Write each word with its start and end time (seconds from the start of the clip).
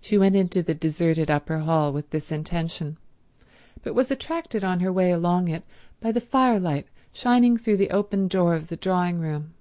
She 0.00 0.18
went 0.18 0.34
into 0.34 0.60
the 0.60 0.74
deserted 0.74 1.30
upper 1.30 1.58
hall 1.60 1.92
with 1.92 2.10
this 2.10 2.32
intention, 2.32 2.96
but 3.84 3.94
was 3.94 4.10
attracted 4.10 4.64
on 4.64 4.80
her 4.80 4.92
way 4.92 5.12
along 5.12 5.46
it 5.46 5.62
by 6.00 6.10
the 6.10 6.20
firelight 6.20 6.88
shining 7.12 7.56
through 7.56 7.76
the 7.76 7.90
open 7.90 8.26
door 8.26 8.56
of 8.56 8.66
the 8.66 8.76
drawing 8.76 9.20
room. 9.20 9.54